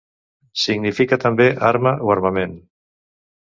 [0.61, 2.61] Significa també arma o armament.